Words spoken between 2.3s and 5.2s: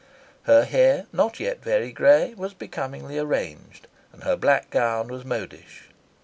was becomingly arranged, and her black gown